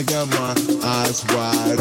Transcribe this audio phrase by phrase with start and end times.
[0.00, 1.78] I got my eyes wide.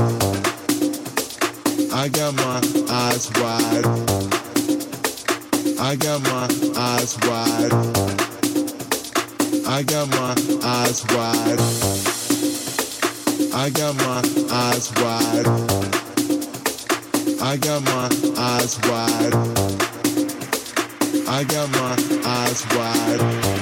[1.94, 2.60] I got my
[2.92, 3.86] eyes wide.
[5.80, 7.72] I got my eyes wide.
[9.66, 10.36] I got my
[10.66, 11.60] eyes wide.
[13.54, 15.48] I got my eyes wide.
[17.42, 19.34] I got my eyes wide.
[21.26, 21.96] I got my
[22.26, 23.59] eyes wide.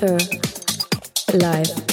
[0.00, 0.18] matter,
[1.34, 1.91] life.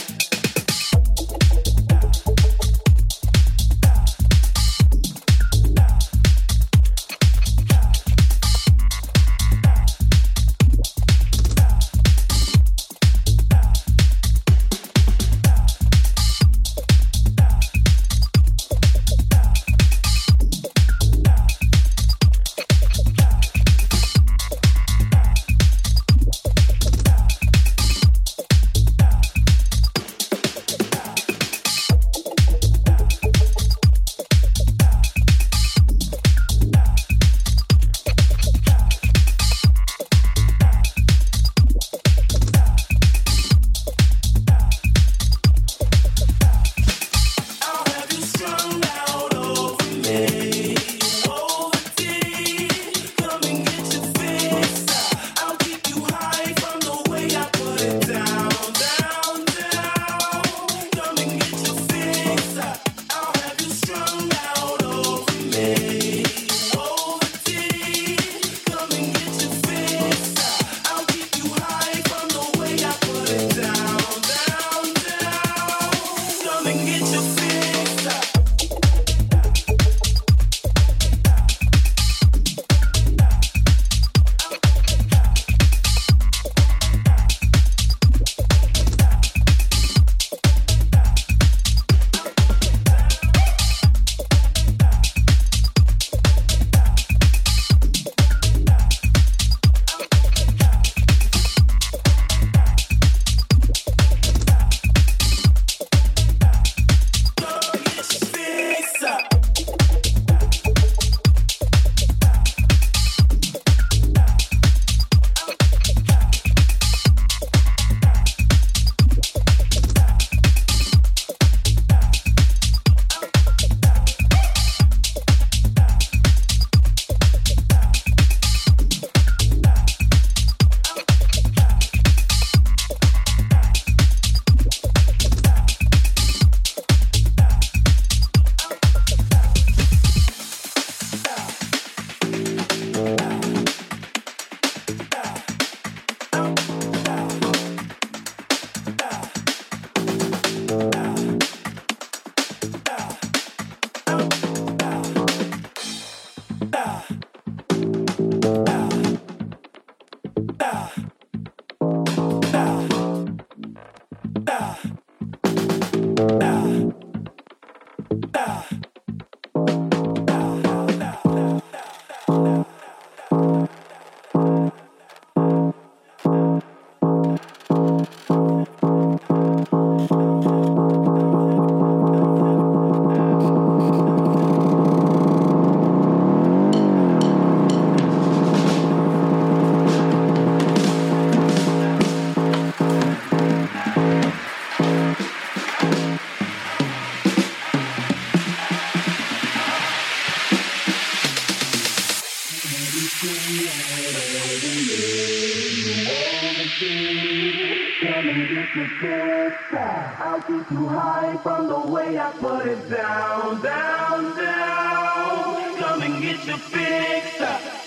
[210.39, 215.79] might be too high from the way I put it down, down, down.
[215.79, 217.41] Come and get your fix.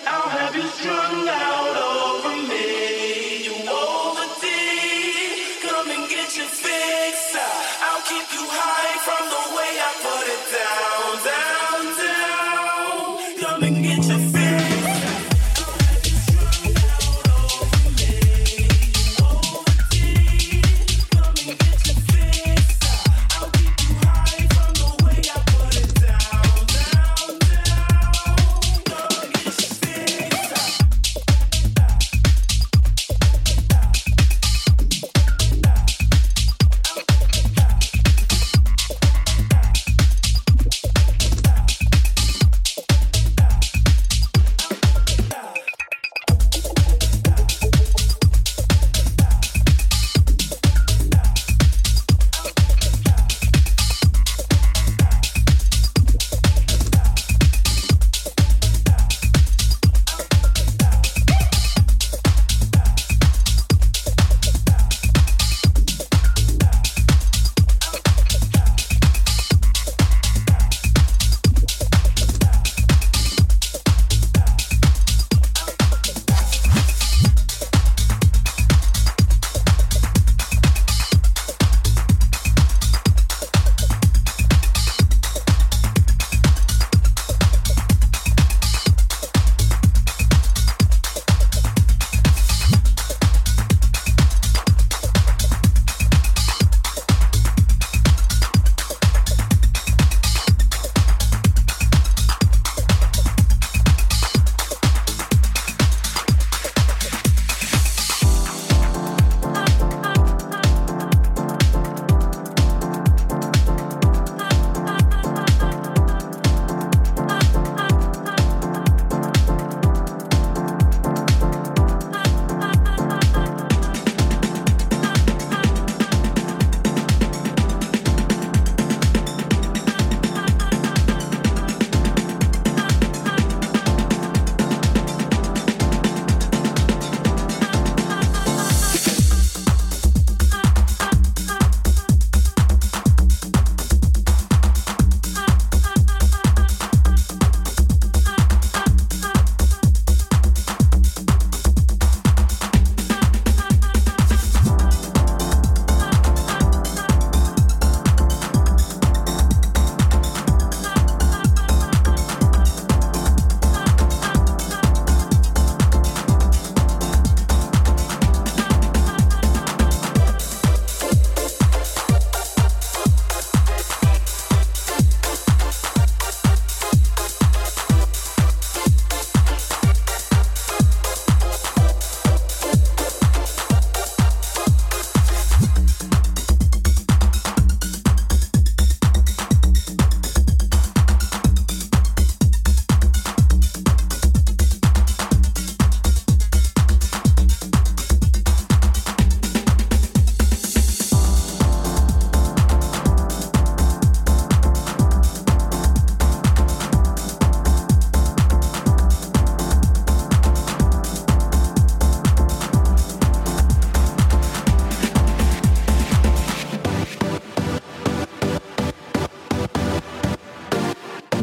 [0.06, 3.44] I'll have you strung out over me.
[3.46, 4.46] You over D.
[5.66, 7.36] Come and get your fix.
[7.86, 13.40] I'll keep you high from the way I put it down, down, down.
[13.40, 14.21] Come and get your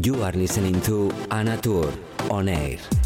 [0.02, 1.92] You are listening to Anna Tur
[2.30, 2.99] on air.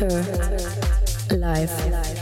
[0.00, 2.17] Live.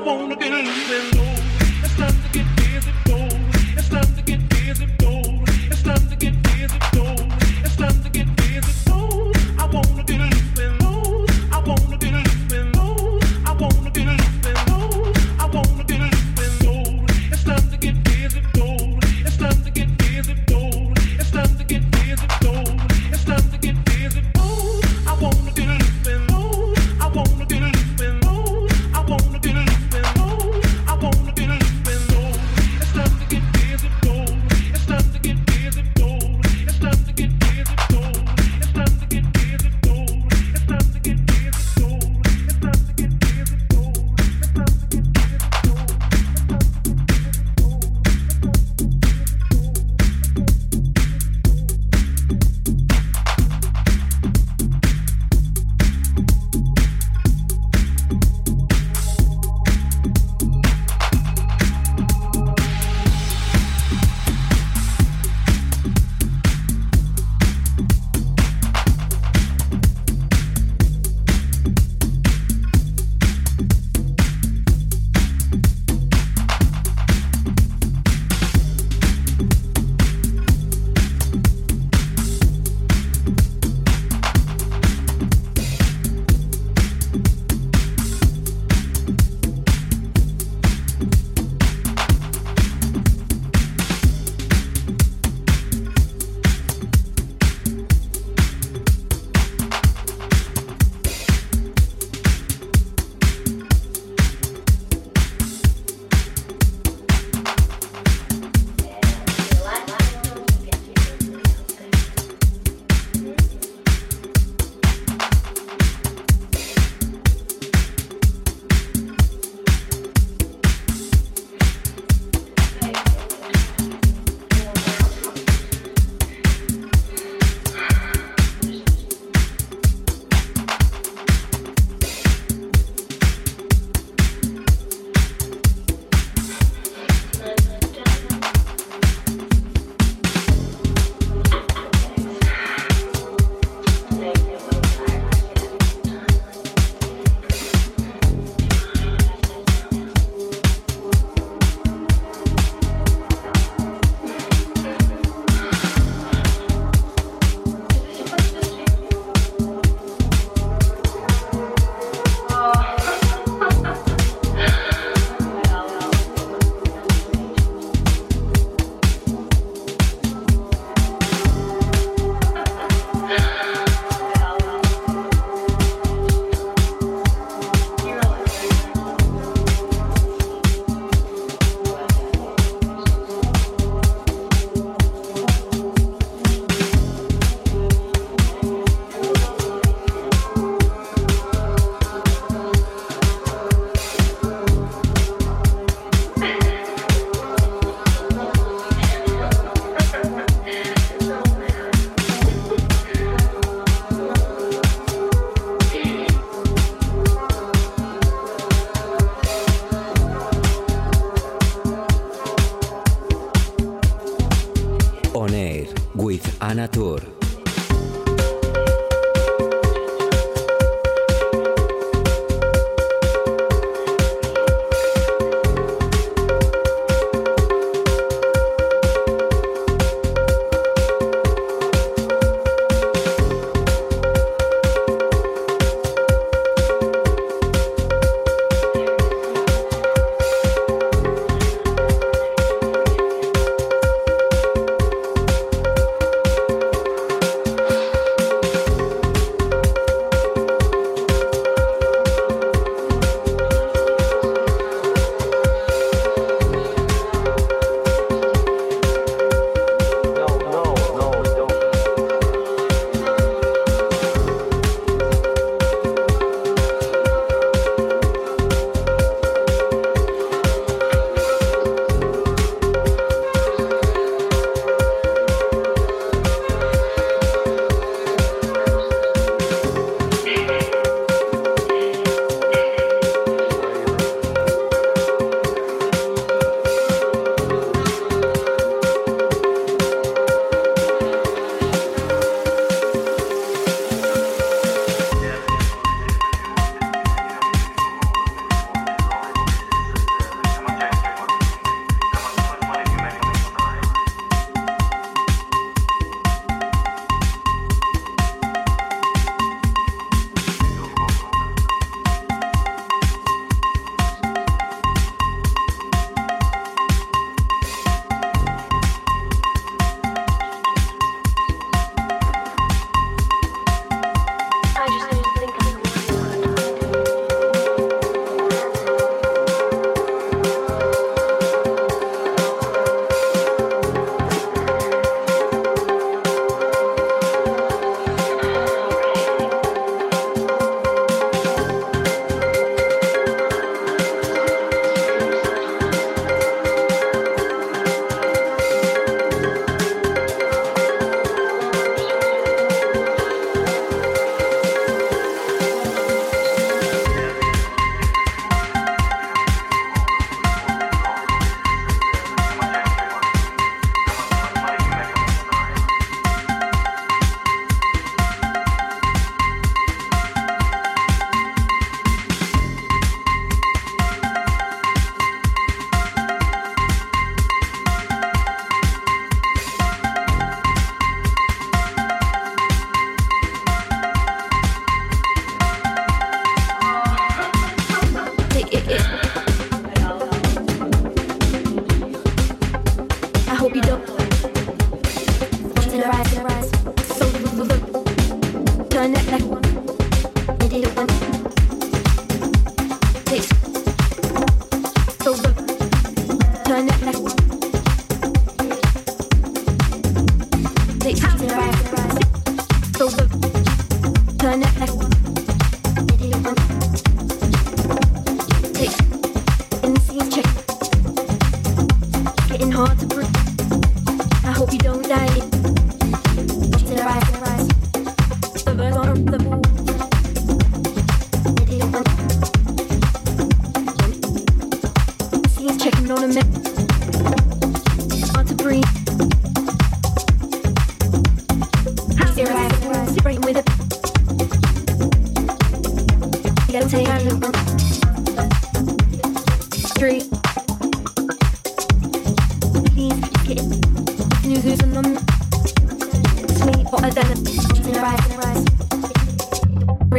[0.00, 0.27] Bold.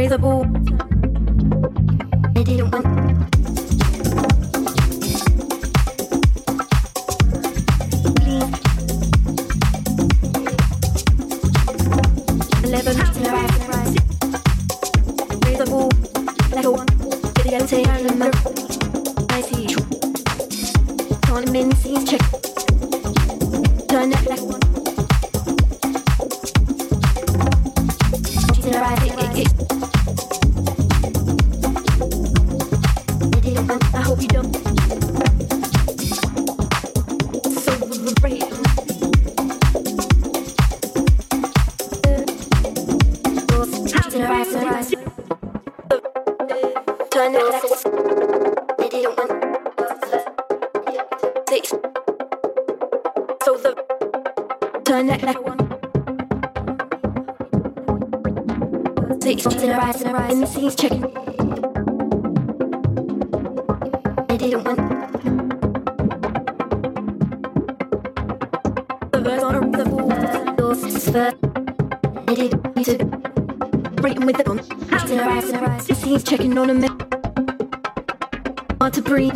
[0.00, 0.46] breathable.
[2.36, 3.39] I didn't want.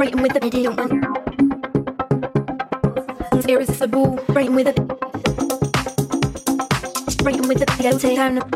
[0.05, 0.73] brain with the video.
[3.49, 4.75] Irresistible, brain with the
[7.23, 7.99] brain with the video.
[7.99, 8.54] Take time to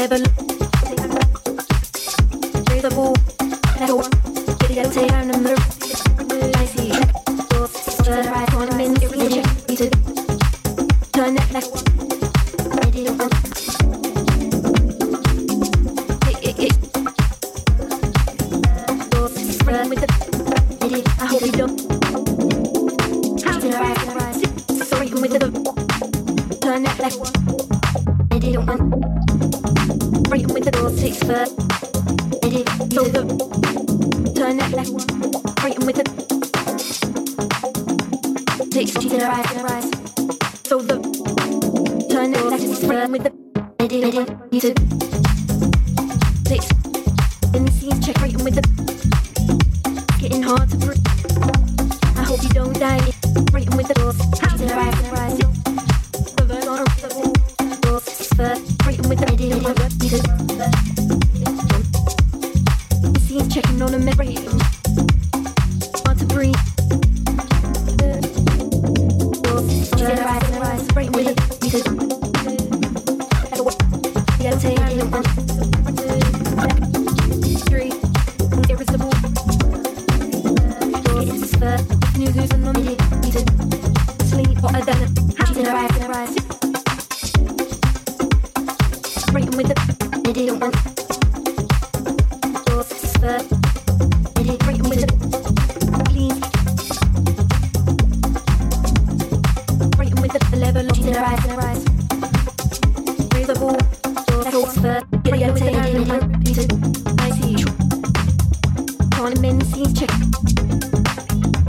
[0.00, 0.49] level.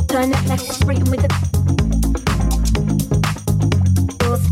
[0.08, 1.30] Turn up left, freedom with the.
[4.20, 4.44] Doors,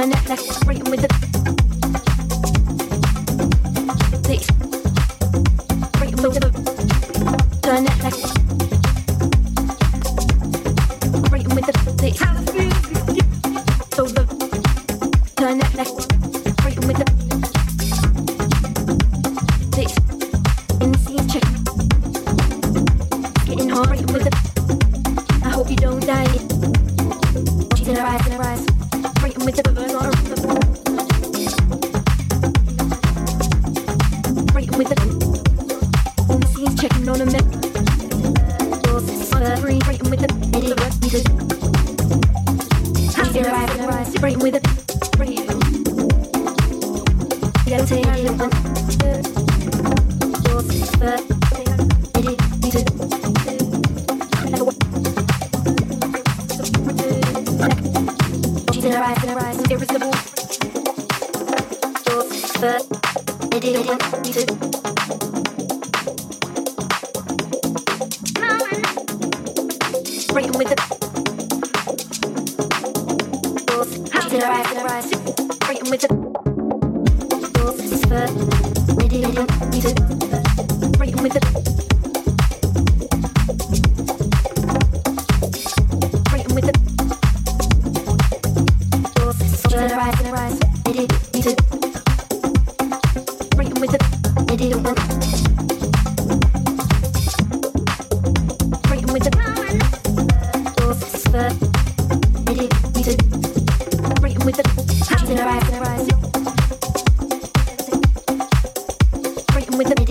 [0.00, 1.17] turn it with the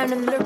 [0.00, 0.39] He's